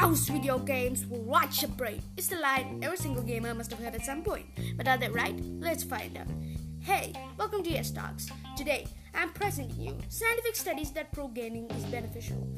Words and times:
House 0.00 0.28
video 0.28 0.58
games 0.58 1.06
will 1.06 1.20
watch 1.20 1.60
your 1.60 1.70
brain. 1.72 2.00
It's 2.16 2.28
the 2.28 2.36
line 2.36 2.80
every 2.82 2.96
single 2.96 3.22
gamer 3.22 3.52
must 3.52 3.70
have 3.70 3.80
heard 3.80 3.94
at 3.94 4.06
some 4.06 4.22
point. 4.22 4.46
But 4.74 4.88
are 4.88 4.96
they 4.96 5.10
right? 5.10 5.38
Let's 5.58 5.84
find 5.84 6.16
out. 6.16 6.26
Hey, 6.80 7.12
welcome 7.36 7.62
to 7.62 7.70
Yes 7.70 7.90
Talks. 7.90 8.30
Today, 8.56 8.86
I'm 9.14 9.30
presenting 9.34 9.78
you 9.78 9.98
scientific 10.08 10.56
studies 10.56 10.90
that 10.92 11.12
prove 11.12 11.34
gaming 11.34 11.70
is 11.72 11.84
beneficial. 11.84 12.48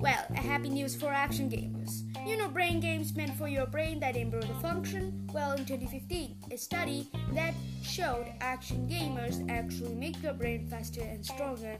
Well, 0.00 0.26
a 0.30 0.40
happy 0.40 0.70
news 0.70 0.96
for 0.96 1.12
action 1.12 1.48
gamers. 1.48 2.02
You 2.26 2.36
know 2.36 2.48
brain 2.48 2.80
games 2.80 3.14
meant 3.14 3.36
for 3.36 3.46
your 3.46 3.66
brain 3.66 4.00
that 4.00 4.16
improve 4.16 4.48
the 4.48 4.54
function? 4.54 5.30
Well, 5.32 5.52
in 5.52 5.64
2015, 5.66 6.46
a 6.50 6.58
study 6.58 7.08
that 7.32 7.54
showed 7.84 8.26
action 8.40 8.88
gamers 8.88 9.48
actually 9.48 9.94
make 9.94 10.20
your 10.20 10.34
brain 10.34 10.66
faster 10.68 11.02
and 11.02 11.24
stronger 11.24 11.78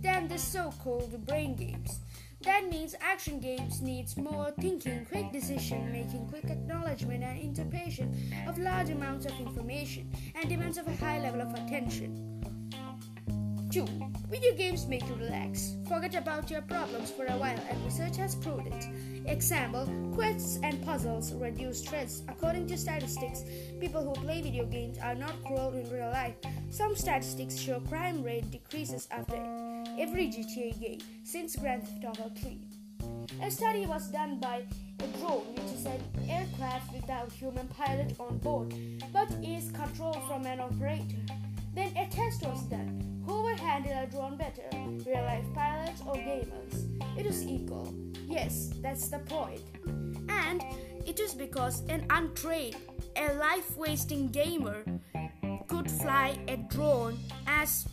than 0.00 0.28
the 0.28 0.38
so-called 0.38 1.26
brain 1.26 1.56
games. 1.56 1.98
That 2.42 2.70
means 2.70 2.94
action 3.00 3.40
games 3.40 3.82
needs 3.82 4.16
more 4.16 4.52
thinking, 4.60 5.04
quick 5.06 5.32
decision 5.32 5.90
making, 5.90 6.28
quick 6.28 6.44
acknowledgement 6.44 7.24
and 7.24 7.38
interpretation 7.38 8.14
of 8.46 8.58
large 8.58 8.90
amounts 8.90 9.26
of 9.26 9.38
information 9.40 10.12
and 10.36 10.48
demands 10.48 10.78
of 10.78 10.86
a 10.86 10.94
high 10.96 11.18
level 11.18 11.40
of 11.40 11.52
attention. 11.54 12.38
2. 13.72 13.84
Video 14.30 14.54
games 14.54 14.86
make 14.86 15.06
you 15.08 15.14
relax. 15.16 15.76
Forget 15.88 16.14
about 16.14 16.50
your 16.50 16.62
problems 16.62 17.10
for 17.10 17.26
a 17.26 17.36
while, 17.36 17.58
and 17.68 17.84
research 17.84 18.16
has 18.16 18.34
proved 18.34 18.66
it. 18.66 18.86
Example 19.26 19.86
Quests 20.14 20.58
and 20.62 20.82
puzzles 20.84 21.34
reduce 21.34 21.80
stress. 21.80 22.22
According 22.28 22.66
to 22.68 22.78
statistics, 22.78 23.44
people 23.78 24.02
who 24.02 24.12
play 24.22 24.40
video 24.40 24.64
games 24.64 24.96
are 24.98 25.14
not 25.14 25.42
cruel 25.44 25.72
in 25.72 25.90
real 25.90 26.10
life. 26.10 26.36
Some 26.70 26.96
statistics 26.96 27.58
show 27.58 27.80
crime 27.80 28.22
rate 28.22 28.50
decreases 28.50 29.06
after 29.10 29.36
every 29.98 30.28
GTA 30.28 30.80
game 30.80 31.00
since 31.24 31.56
Grand 31.56 31.82
Theft 31.86 32.04
Auto 32.04 32.30
3. 32.36 32.58
A 33.42 33.50
study 33.50 33.84
was 33.84 34.08
done 34.08 34.38
by 34.38 34.62
a 35.00 35.06
drone, 35.18 35.44
which 35.54 35.72
is 35.74 35.86
an 35.86 36.00
aircraft 36.28 36.92
without 36.92 37.32
human 37.32 37.66
pilot 37.68 38.14
on 38.20 38.38
board, 38.38 38.72
but 39.12 39.28
is 39.42 39.72
controlled 39.72 40.22
from 40.28 40.46
an 40.46 40.60
operator. 40.60 41.22
Then 41.74 41.88
a 41.96 42.06
test 42.10 42.44
was 42.44 42.62
done. 42.64 43.22
Who 43.26 43.42
would 43.42 43.58
handle 43.58 43.92
a 43.92 44.06
drone 44.06 44.36
better, 44.36 44.68
real 44.72 45.22
life 45.24 45.44
pilots 45.52 46.00
or 46.06 46.14
gamers? 46.14 47.18
It 47.18 47.26
is 47.26 47.44
equal. 47.44 47.92
Yes, 48.28 48.70
that's 48.80 49.08
the 49.08 49.18
point. 49.18 49.62
And 50.28 50.62
it 51.06 51.18
is 51.18 51.34
because 51.34 51.82
an 51.88 52.06
untrained, 52.10 52.76
a 53.16 53.34
life 53.34 53.76
wasting 53.76 54.28
gamer 54.28 54.84
could 55.66 55.90
fly 55.90 56.38
a 56.48 56.56
drone 56.56 57.18
as 57.46 57.86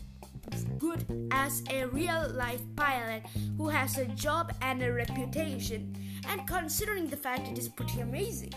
good 0.64 1.28
as 1.30 1.62
a 1.70 1.86
real 1.86 2.30
life 2.34 2.62
pilot 2.76 3.22
who 3.56 3.68
has 3.68 3.98
a 3.98 4.06
job 4.06 4.52
and 4.62 4.82
a 4.82 4.92
reputation. 4.92 5.94
And 6.28 6.46
considering 6.46 7.08
the 7.08 7.16
fact 7.16 7.48
it 7.48 7.58
is 7.58 7.68
pretty 7.68 8.00
amazing. 8.00 8.52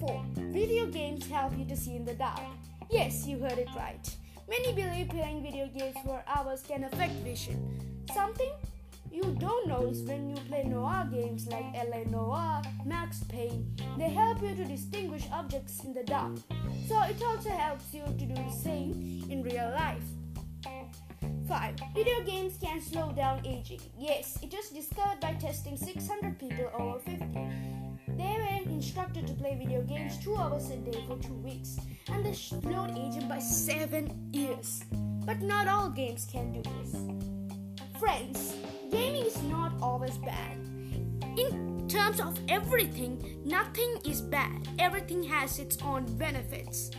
4. 0.00 0.24
Video 0.52 0.86
games 0.86 1.26
help 1.28 1.56
you 1.56 1.64
to 1.64 1.76
see 1.76 1.96
in 1.96 2.04
the 2.04 2.14
dark. 2.14 2.40
Yes, 2.90 3.26
you 3.26 3.38
heard 3.38 3.58
it 3.58 3.68
right. 3.76 4.08
Many 4.48 4.72
believe 4.72 5.10
playing 5.10 5.42
video 5.42 5.68
games 5.68 5.96
for 6.04 6.22
hours 6.26 6.62
can 6.66 6.84
affect 6.84 7.12
vision. 7.24 8.04
Something 8.14 8.50
you 9.10 9.36
don't 9.38 9.66
know 9.66 9.86
is 9.86 10.02
when 10.02 10.30
you 10.30 10.36
play 10.48 10.64
noir 10.64 11.06
games 11.10 11.46
like 11.48 11.64
LA 11.74 12.04
Noire, 12.04 12.62
Max 12.84 13.24
Payne, 13.24 13.74
they 13.96 14.08
help 14.08 14.42
you 14.42 14.54
to 14.54 14.64
distinguish 14.64 15.24
objects 15.32 15.82
in 15.84 15.92
the 15.92 16.02
dark. 16.04 16.36
So 16.86 17.00
it 17.02 17.22
also 17.22 17.50
helps 17.50 17.92
you 17.92 18.02
to 18.04 18.26
do 18.26 18.34
the 18.34 18.50
same 18.50 19.24
in 19.30 19.42
real 19.42 19.70
life. 19.70 20.04
5. 21.48 21.74
Video 21.94 22.22
games 22.24 22.58
can 22.62 22.78
slow 22.78 23.10
down 23.12 23.40
aging. 23.46 23.80
Yes, 23.98 24.38
it 24.42 24.52
was 24.52 24.68
discovered 24.68 25.18
by 25.20 25.32
testing 25.32 25.78
600 25.78 26.38
people 26.38 26.70
over 26.78 26.98
50. 26.98 27.24
They 28.18 28.36
were 28.38 28.70
instructed 28.70 29.26
to 29.26 29.32
play 29.32 29.56
video 29.58 29.80
games 29.82 30.22
2 30.22 30.36
hours 30.36 30.68
a 30.68 30.76
day 30.76 31.02
for 31.06 31.16
2 31.16 31.32
weeks 31.36 31.78
and 32.12 32.22
they 32.22 32.34
slowed 32.34 32.90
aging 32.90 33.28
by 33.28 33.38
7 33.38 34.28
years. 34.30 34.84
But 35.24 35.40
not 35.40 35.68
all 35.68 35.88
games 35.88 36.26
can 36.30 36.52
do 36.52 36.62
this. 36.62 36.94
Friends, 37.98 38.54
gaming 38.90 39.24
is 39.24 39.42
not 39.44 39.72
always 39.80 40.18
bad. 40.18 40.58
In 41.38 41.88
terms 41.88 42.20
of 42.20 42.38
everything, 42.50 43.40
nothing 43.46 43.96
is 44.04 44.20
bad. 44.20 44.68
Everything 44.78 45.22
has 45.22 45.58
its 45.58 45.78
own 45.82 46.04
benefits. 46.18 46.90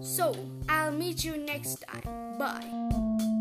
So, 0.00 0.34
I'll 0.68 0.92
meet 0.92 1.24
you 1.24 1.36
next 1.36 1.84
time. 1.86 2.38
Bye. 2.38 3.39